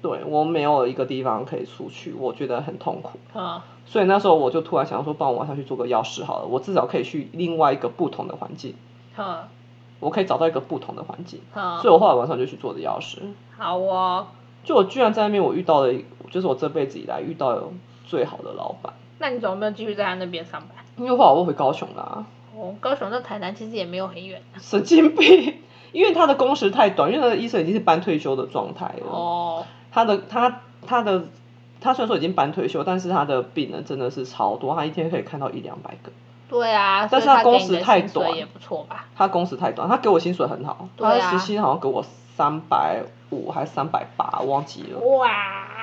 [0.04, 8.74] 对我没有一个地方可以出去，我觉得很痛苦，啊所以那时候我就突然想说，帮我晚上去做个药师好了，我至少可以去另外一个不同的环境，
[9.16, 9.38] 嗯
[10.00, 13.22] 我可以找到一个不同的环境，嗯，所以我后来晚上就去做的药师。
[13.56, 14.26] 好哦。
[14.62, 15.94] 就我居然在那边，我遇到了，
[16.30, 17.70] 就是我这辈子以来遇到
[18.06, 18.92] 最好的老板。
[19.18, 20.84] 那你怎么没有继续在他那边上班？
[20.96, 24.42] 因为后来我回高雄啦、哦，高雄到台南其实也没有很远。
[24.58, 25.54] 神经病！
[25.92, 29.06] 因为他的工时太短，因为他的医生已经是半退休的状态了。
[29.06, 29.64] 哦，
[29.94, 31.24] 他的他他的
[31.80, 36.11] 他虽然说已经半退休，但是他的病人真的是超多，他一天可以看到一两百个。
[36.48, 39.07] 对啊，但是他他工时太短也不错吧？
[39.16, 42.04] 他工时太短，他给我薪水很好，他的时薪好像给我
[42.37, 44.98] 三百五还是三百八，忘记了。
[44.98, 45.30] 哇，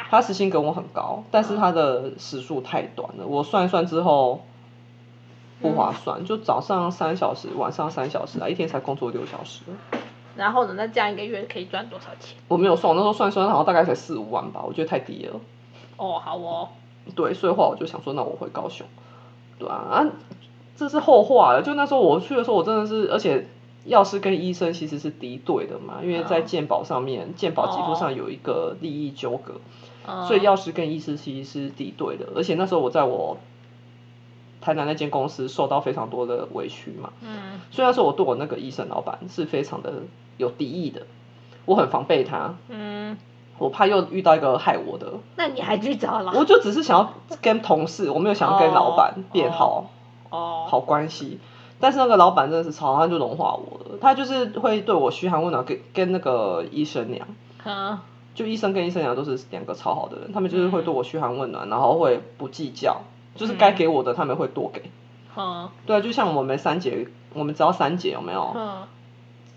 [0.10, 4.42] 他时薪给我很高，但是他的时数太短了，我算一算之后
[5.62, 9.62] 不划算，就早上三小时，晚上三小时啊，一天才工作六小时。
[10.36, 12.38] 然后呢，那这样一个月可以赚多少钱？
[12.48, 15.40] 我没有算，我那时候算算好像大概才四五万吧，我觉得太低了。
[15.98, 16.70] 哦，好哦，
[17.16, 18.88] 对，所以话我就想说，那我回高雄。
[19.60, 20.08] 对啊，啊，
[20.76, 21.62] 这是后话了。
[21.62, 23.48] 就那时候我去的时候，我真的是，而且
[23.86, 29.56] 药师跟医生其实是敌对的嘛，因为在健保上面，健保给付上有一个利益纠葛。
[30.08, 33.38] 嗯，所以药师跟医师其实是敌对的，而且那时候我在我
[34.62, 37.60] 台南那间公司受到非常多的委屈嘛，嗯。
[37.72, 39.92] 虽然说我对我那个医生老板是非常的
[40.38, 41.02] 有敌意的，
[41.66, 43.18] 我很防备他，嗯，
[43.58, 49.90] 我怕又遇到一个害我的，那你还去找老我就只是想要跟同事，我没有想要跟老板变好、
[50.30, 51.40] 哦，好关系。
[51.80, 53.98] 但是那个老板真的是超，他就融化我了。
[54.00, 57.28] 他就是会对我嘘寒问暖，跟跟那个医生娘，
[57.66, 57.98] 嗯。
[58.34, 63.02] 就医生跟医生娘都是两个超好的人，他们就是会对我嘘寒问暖，然后会不计较，
[63.36, 64.92] 就是该给我的他们会多给。
[65.36, 65.70] 嗯。
[65.86, 68.52] 对啊，就像我们三节，我们只要三节有没有？
[68.56, 68.84] 嗯。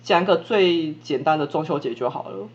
[0.03, 2.49] 讲一个最简单的中秋节就好了。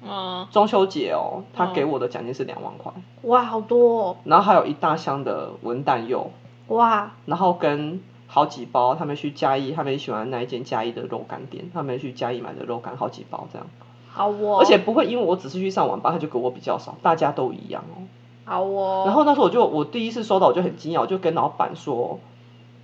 [0.00, 6.30] 嗯，中秋节哦，他给我的奖金是两万块，哇，好多哦，然后还有一大箱的文旦柚，
[6.68, 13.66] 哇，然后跟好几包他们去嘉义，他们喜欢那一间嘉义的肉干店，他们去嘉义买的肉干好几包这样，
[14.08, 18.06] 好哦，而且不会因为我只是去上晚班，他就给我比较少，大家都一样哦。
[18.48, 22.18] 好哦，然后那时候我就我第一次收到我就很惊讶，我就跟老板说，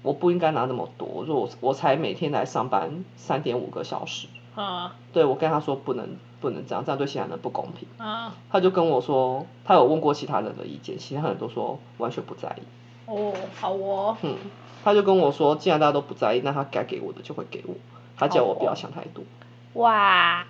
[0.02, 7.88] 我不应该拿那么多，我说我我才每天来上班三点五个小时，啊对我跟他说不能不能这样，这样对其他人不公平。
[7.98, 12.62] 嗯，他就跟我说，他有问过其他人的意见，其他人都说完全不在意。
[13.06, 14.36] 哦，好哦，嗯，
[14.84, 17.74] 他就跟我说，既然大家都不在意，那他该给我的就会给我。
[18.16, 19.24] 他叫我不要想太多，
[19.74, 20.44] 哇，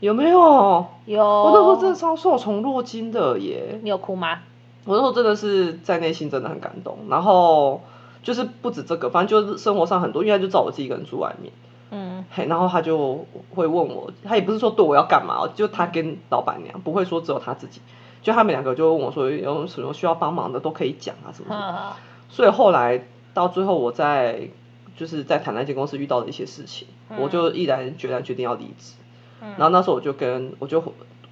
[0.00, 0.86] 有没有？
[1.04, 1.22] 有。
[1.24, 3.78] 我那时候真的超受宠若惊的耶！
[3.82, 4.38] 你有哭吗？
[4.84, 7.82] 我那时候真的是在内心真的很感动，然后
[8.22, 11.52] 就是不止这个，反正就是生活上很多，因为他就知道我自己一个人住外面，
[11.90, 17.80] 嗯嘿，然后他就会问我，他也不是说对我要干嘛哦，就他跟老板娘不会说只有他自己，
[18.22, 21.96] 就他们两个就问我说有什么需要帮忙的都可以讲啊什么什么，
[22.28, 24.48] 所以后来到最后我在
[24.96, 28.94] 就是在谈那间公司遇到的一些事情，我就毅然决然决定要离职，
[29.40, 30.82] 然后那时候我就跟我就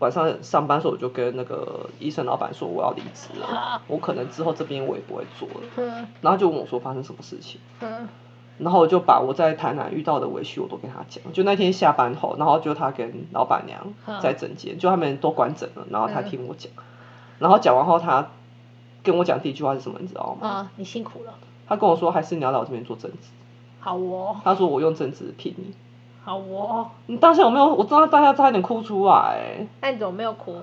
[0.01, 6.07] 晚上上班的时候我就跟那个医生老板说我要离职了，我可能之后这边我也不会做了，嗯。
[6.21, 7.61] 然后就问我说发生什么事情。
[7.81, 8.09] 嗯。
[8.59, 16.71] 然后我就把我在台南遇到的委屈我都跟他讲，就那天下班后，然后就他跟老板娘在整间，就他们都关整了，然后他听我讲，
[17.39, 18.29] 然后讲完后他
[19.03, 20.47] 跟我讲第一句话是什么，你知道吗？
[20.47, 21.33] 啊，你辛苦了。
[21.67, 23.29] 他跟我说还是你要来我这边做正职，
[23.79, 25.73] 好哦，他说我用正职聘你，
[26.25, 26.91] 好哦。
[27.07, 27.75] 你当下有没有？
[27.75, 30.57] 我知道大家差点哭出来、那你怎么没有哭？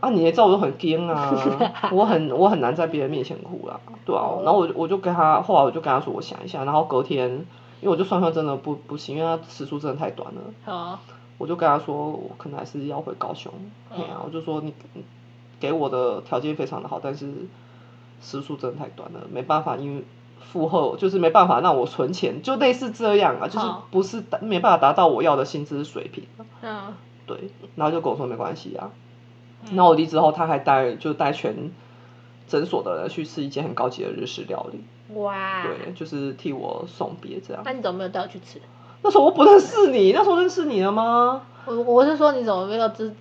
[0.00, 1.32] 啊，你也知道我都很惊啊，
[1.92, 7.30] 我很我很难在别人面前哭啦，对啊，然后我就我就跟他，后来我就跟他说我想一下，然后隔天，
[7.80, 10.98] 因为我就算算真的不不行，因为他时速真的太短了，好，
[11.38, 13.52] 我就跟他说我可能还是要回高雄，
[13.94, 15.04] 对啊，我就说你你
[15.60, 17.32] 给我的条件非常的好，但是
[18.20, 20.04] 时速真的太短了，没办法，因为
[20.42, 26.24] 负荷就是没办法让我存钱，就类似这样啊，就是不是没办法达到我要的薪资水平。
[26.62, 26.94] 嗯
[27.26, 28.90] 对，然后就跟我说没关系啊。
[29.70, 31.70] 然后我离职后，他还带就带全
[32.48, 37.62] 诊所的人去吃一间很高级的日式料理，哇，对，就是替我送别这样。
[37.64, 38.60] 那你怎么没有带我去吃？
[39.02, 41.42] 那时候我不认识你，那时候认识你了吗？
[41.64, 43.14] 我我是说你怎么没有知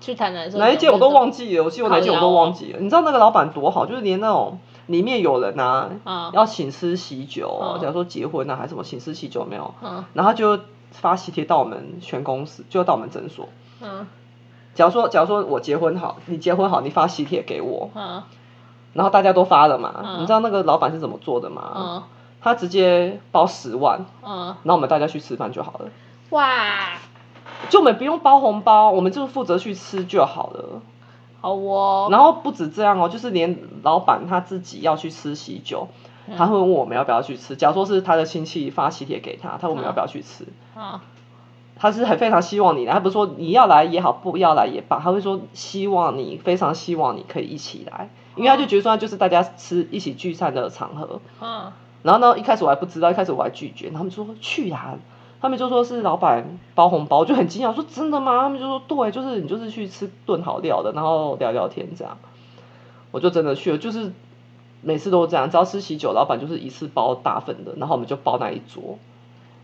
[0.00, 0.62] 去台南的时候？
[0.62, 1.56] 哪一间我都忘记。
[1.58, 2.78] 了，我记得哪一间我都忘记了。
[2.78, 4.58] 你知道那个老板多好，就是连那种
[4.88, 10.58] 里面有人啊，嗯要请吃喜酒，嗯假如说结婚啊还是什么请吃喜酒没有，嗯然后就
[10.90, 13.48] 发喜帖到我们全公司，就到我们诊所。
[13.80, 14.06] 嗯
[14.74, 18.22] 假如说，假如说我结婚好，你结婚好，你发喜帖给我，嗯
[18.92, 21.72] 然后大家都发了嘛，嗯你知道那个老板是怎么做的吗？
[21.76, 22.02] 嗯
[22.40, 25.90] 他直接包十万，嗯，然后我们大家去吃饭就好了，
[26.30, 26.96] 哇，
[27.68, 30.80] 就我们不用包红包，我们就负责去吃就好了。
[31.40, 32.08] 好哦。
[32.10, 35.88] 然后不止这样哦，就是连老板他自己要去吃喜酒，
[36.26, 37.56] 嗯他会问我们要不要去吃。
[37.56, 41.02] 假如说是他的亲戚发喜帖给他，他问我们要不要去吃，啊
[41.80, 51.20] 他是很非常希望你来，他不是说你要来也好，不要来也罢，他会说希望你，非常希望你可以一起来，因为他就觉得说就是大家吃一起聚餐的场合。
[51.40, 51.72] 嗯
[52.02, 54.94] 然后呢，一开始我还不知道，一开始我还拒绝，然后他们就说去呀、
[55.40, 58.40] 他们就说是老板包红包，就很惊讶，我说真的吗？
[58.40, 62.18] 他们就说对，就是你就是去吃顿好料的，然后聊聊天这样，
[63.10, 64.12] 我就真的去了，就是
[64.82, 68.98] 每次都这样，只要吃喜酒，老板就是一次包大份的，然后我们就包那一桌，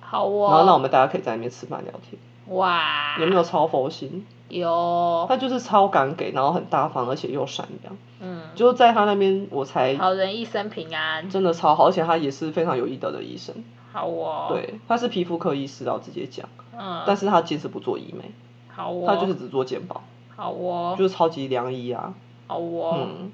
[0.00, 0.48] 好哦。
[0.50, 2.20] 然后让我们大家可以在那边吃饭聊天，
[2.56, 4.26] 哇，有没有超佛心？
[4.48, 5.24] 有？
[5.28, 11.28] 他就是超敢给，然后很大方，而且又善良，嗯，就是在他那边我才好人一生平安。
[11.30, 13.54] 真的超好，而且他也是非常有医德的医生，
[13.94, 16.48] 好哦。，对，他是皮肤科医师然后直接讲。
[16.76, 18.32] 嗯，但是他坚持不做医美，
[18.74, 19.04] 好哦。
[19.06, 20.02] 他就是只做健保，
[20.34, 22.12] 好哦，就是超级良医啊。
[22.48, 22.98] 好哦。
[22.98, 23.32] 嗯，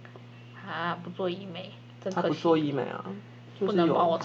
[0.70, 1.70] 啊，不做医美，
[2.04, 2.12] 真。
[2.12, 3.02] 他不做医美啊，
[3.58, 4.20] 就是不能帮我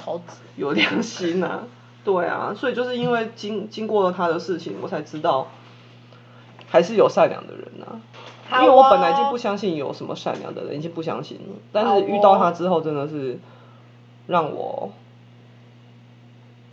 [0.58, 1.64] 有良心啊。
[2.04, 5.48] 对啊，所以就是因为经经过了他的事情，我才知道
[6.68, 8.02] 还是有善良的人啊。
[8.48, 11.56] 好因为我本来哦就不相信有什么善良的人，已经不相信了。
[11.72, 13.40] 但是遇到哦他之后，真的是
[14.28, 14.92] 让我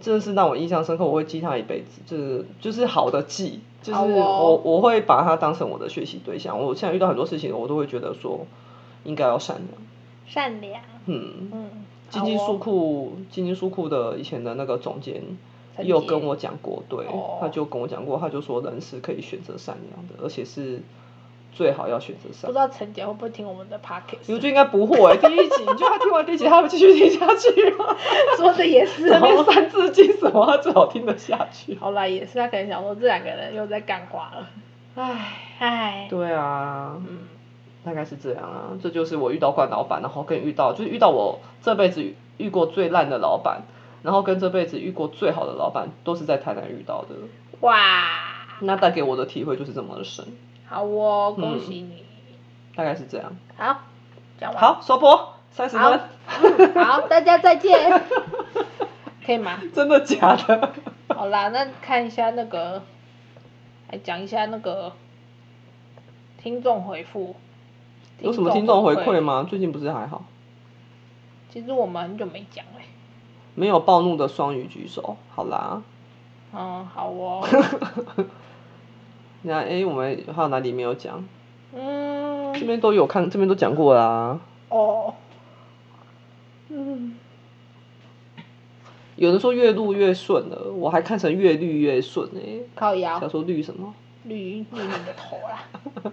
[0.03, 6.61] 真的是让我印象深刻，我会记他一辈子，就是就是好的记，就是我我会把他当成我的学习对象。
[6.61, 8.47] 我现在遇到很多事情，我都会觉得说
[9.05, 9.69] 应该要善良。
[10.27, 10.83] 善良。
[11.07, 11.71] 嗯，嗯。
[12.11, 15.23] 金金书库金金书库的以前的那个总监
[15.75, 20.83] 陈杰有跟我讲过，对哦，他就跟我讲过，他就说人是可以选择善良的，而且是
[21.53, 24.33] 最好要选择上不知道陈姐会不会听我们的 podcast？
[24.33, 27.95] 我觉得应该不会、第一集， 你觉得他听完第一集，他会继续听下去吗？
[28.37, 29.45] 说的也是哦。
[29.53, 31.77] 三字经什么，他最好听得下去。
[31.77, 34.49] 好啦，也是他可能想说这两个人又在干话了。
[34.95, 36.07] 唉，唉。
[36.11, 37.19] 对啊，嗯。
[37.85, 43.62] 大概是这样啊，这就是我遇到惯老板，然后跟遇到就是遇到我这辈子遇遇过最烂的老板，
[44.03, 47.17] 然后跟这辈子遇过最好的老板，都是在台南遇到的。
[47.61, 48.05] 哇。
[48.61, 50.25] 那带给我的体会就是这么的深，
[50.73, 52.03] 好哦，恭喜你。
[52.75, 53.37] 大概是这样。
[53.59, 53.83] 好，
[54.41, 54.59] 讲完。
[54.63, 56.01] 好，收播三十好分，
[56.75, 58.03] 嗯好，大家再见。
[59.25, 59.61] 可以吗？
[59.75, 60.73] 真的假的？
[61.09, 62.83] 好啦，那看一下那个，
[63.91, 64.93] 来讲一下那个
[66.43, 67.37] 听众回复。
[68.21, 69.47] 有什么听众回馈吗？
[69.49, 70.25] 最近不是还好？
[71.51, 72.85] 其实我们很久没讲嘞。
[73.55, 75.83] 没有暴怒的双鱼举手，好啦，
[76.55, 77.47] 嗯，好哦。
[79.43, 81.25] 那哎，我们还有哪里没有讲？
[81.75, 82.53] 嗯。
[82.55, 84.39] 这边都有看，这边都讲过啦。
[84.69, 85.15] 哦。
[86.69, 87.17] 嗯。
[89.17, 92.61] 有人说越录越顺了，我还看成越绿越顺哎。
[92.75, 93.21] 靠腰。
[93.21, 93.95] 想说绿什么？
[94.25, 96.13] 绿绿你的头啦。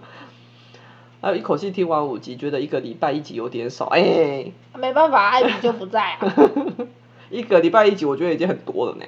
[1.22, 4.50] 还有一口气听完五集，觉得一个礼拜一集有点少哎。
[4.74, 6.34] 没办法，艾比就不在啊。
[7.30, 9.04] 一个礼拜一集，我觉得已经很多了呢。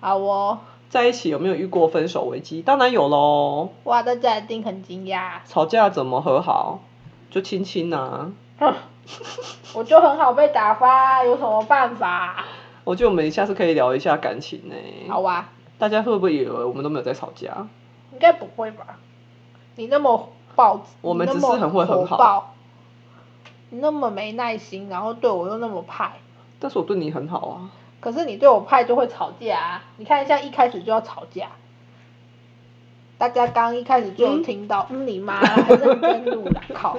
[0.00, 0.58] 好哦。
[0.88, 2.62] 在一起有没有遇过分手危机？
[2.62, 3.70] 当然有喽。
[3.84, 5.40] 哇，大家一定很惊讶。
[5.44, 6.80] 吵架怎么和好？
[7.30, 8.32] 就亲亲呐。
[9.74, 12.44] 我就很好被打发，有什么办法？
[12.84, 14.74] 我觉得我们下次可以聊一下感情呢。
[15.08, 15.50] 好啊。
[15.78, 17.66] 大家会不会以为我们都没有在吵架？
[18.12, 18.98] 应该不会吧？
[19.74, 22.54] 你那么暴，我们只是很会很好。
[23.68, 26.12] 你那么没耐心，然后对我又那么派。
[26.58, 27.70] 但是我对你很好啊。
[28.06, 29.84] 可是你对我派就会吵架啊！
[29.96, 31.48] 你看一下一开始就要吵架。
[33.18, 36.98] 大家刚一开始就有听到，嗯，你妈认真录了， 靠。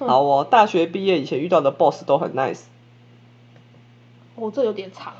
[0.00, 2.64] 好哦，大学毕业以前遇到的 boss 都很 nice。
[4.34, 5.12] 哦，这有点长。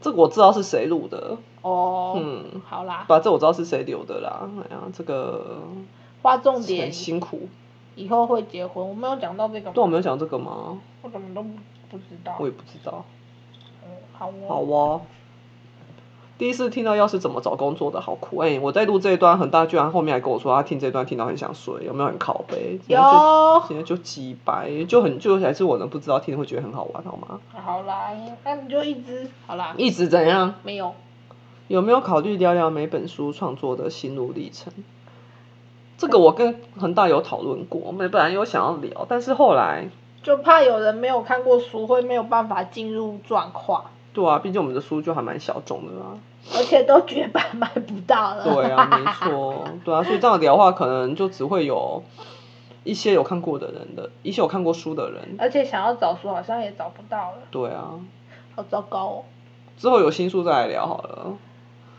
[0.00, 1.38] 这个我知道是谁录的。
[1.62, 2.14] 哦。
[2.16, 3.06] 嗯，好啦。
[3.08, 4.48] 把这我知道是谁留的啦。
[4.62, 5.58] 哎呀，这个。
[6.22, 6.84] 划重点。
[6.84, 7.48] 很辛苦。
[7.96, 9.72] 以后会结婚，我没有讲到这个。
[9.72, 10.78] 对，我没有讲这个吗？
[11.02, 11.48] 我怎么都不
[11.90, 12.36] 不知道。
[12.38, 13.04] 我也不知道。
[14.20, 14.32] 嗯，好哦。
[14.48, 15.00] 好哦。
[16.38, 18.60] 第一次听到要是怎么找工作的好苦哎！
[18.60, 22.78] 我在录这一段，很大居然后面还跟我说他听这段听到很想睡，有没有很拷贝？
[22.86, 23.00] 有。
[23.66, 27.40] 现在就几百，就很就还是我能不知道听会觉得很好玩好吗？
[27.54, 28.12] 好啦，
[28.44, 29.74] 那你就一直好啦。
[29.76, 30.54] 一直怎样？
[30.62, 30.94] 没有。
[31.66, 34.72] 有没有考虑聊聊每本书创作的心路历程？
[35.96, 39.88] 这个我跟恒大有讨论过，我们本来有想要聊，但是后来
[40.22, 43.86] 就怕有人没有看过书，会没有办法进入状况。
[44.18, 46.06] 对啊，毕竟我们的书就还蛮小众的啦。
[46.56, 48.42] 而且都绝版买不到了。
[48.42, 52.02] 对啊，没错，对啊，所以这样聊的话，可能就只会有
[52.82, 55.36] 一些有看过的人的，一些有看过书的人。
[55.38, 57.38] 而且想要找书，好像也找不到了。
[57.52, 57.92] 对啊。
[58.56, 59.24] 好糟糕哦。
[59.76, 61.36] 之后有新书再来聊好了。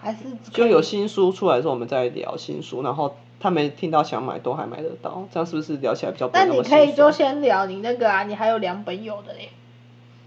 [0.01, 0.25] 还是。
[0.51, 6.29] 就有新书出来的时候，我们再聊新书，然后他没听到想买都还买得到，这样是不是聊起来比较？
[6.34, 9.49] 那你可以就先聊你那个啊，你还有两本有的嘞。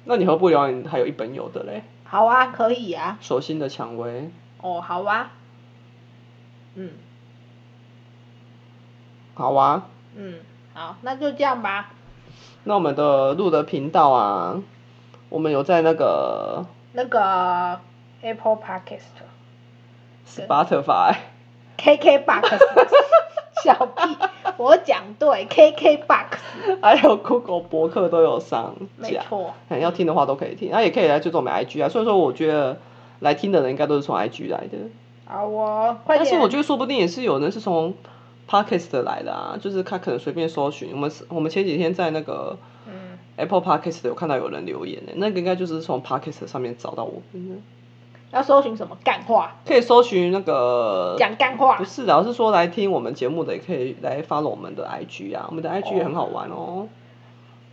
[0.04, 1.82] 那你何不聊你还有一本有的嘞？
[2.04, 3.18] 好啊，可以啊。
[3.20, 4.30] 手心的蔷薇。
[4.60, 5.30] 哦，好啊。
[6.74, 6.90] 嗯。
[9.34, 9.86] 好啊。
[10.16, 10.40] 嗯，
[10.74, 11.90] 好，那就这样吧。
[12.64, 14.60] 那我们的录的频道啊，
[15.28, 16.66] 我们有在那个。
[16.92, 17.80] 那个
[18.20, 19.22] Apple Podcast。
[20.26, 21.16] Spotify。
[21.78, 22.58] KKBox。
[23.62, 24.16] 小屁。
[24.58, 26.38] 我讲对，KK Box，
[26.80, 31.88] 还有 Google 博客都有上架，没错，要听的话都可以听，那也可以来追踪我们 IG 啊。
[31.88, 32.78] 所以说，我觉得
[33.20, 34.78] 来听的人应该都是从 IG 来的。
[35.24, 37.94] 好哦，但是我觉得说不定也是有人是从
[38.48, 40.90] Podcast 来的啊，就是他可能随便搜寻。
[40.92, 42.58] 我们我们前几天在那个
[43.36, 47.62] Apple Podcast 有看到有人留言的，那个应该就是从 Podcast 上面找到我们的。
[48.32, 49.56] 要搜寻什么干话？
[49.66, 51.76] 可以搜寻那个讲干话。
[51.76, 56.88] 不是的，而是说来听我们节目的，也可以来 follow 我们的 IG 啊，我们的 IG 也很好玩哦。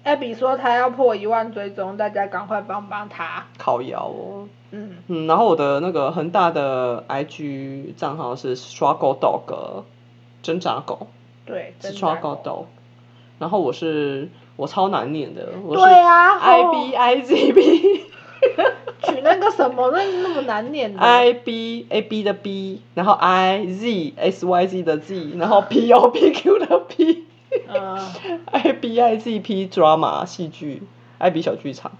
[0.03, 3.45] 艾比说他要破一万追踪，大家赶快帮帮他。
[3.57, 4.47] 烤窑哦。
[4.71, 4.97] 嗯。
[5.07, 9.83] 嗯，然后我的那个恒大的 IG 账号是 struggle dog，
[10.41, 11.07] 挣扎狗。
[11.45, 11.73] 对。
[11.81, 12.65] struggle dog。
[13.39, 18.05] 然后我是我超难念的，我是 I B I Z B。
[19.59, 26.31] 什么那那么难念的？I B A B 的 B，然后 I Z S Y Z 的 Z，然后 P O P
[26.31, 27.25] Q 的 P。
[27.67, 27.99] 嗯。
[28.51, 30.83] I B I Z P drama 戏剧
[31.17, 31.91] ，I B 小剧场。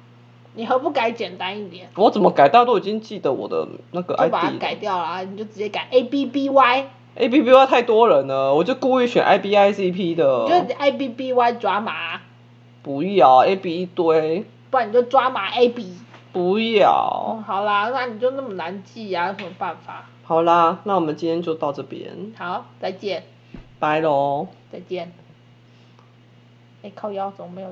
[0.54, 1.88] 你何不改简单一点？
[1.95, 2.48] 我怎么改？
[2.48, 4.26] 大家都已经记得我的那个 ID。
[4.26, 6.86] 就把它改掉了，你就直接改 A B B Y。
[7.15, 10.48] A B B Y 太多人了，我就故意选 I B I C P 的。
[10.48, 12.22] 就 I B B Y 抓马。
[12.82, 14.45] 不要 A B 一堆。
[14.72, 15.93] 不然你就抓马 A B。
[16.32, 17.42] 不要。
[17.46, 19.28] 好啦，那你就那么难记啊？
[19.28, 20.06] 有什么办法？
[20.24, 22.34] 好啦，那我们今天就到这边。
[22.38, 23.24] 好，再见。
[23.80, 24.48] 拜喽。
[24.72, 25.12] 再见。
[26.84, 27.67] 哎，靠腰怎么没有？